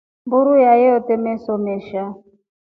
[0.25, 2.03] Mburu iya yete meso mesha.